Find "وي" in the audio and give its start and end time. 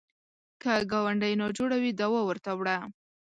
1.81-1.91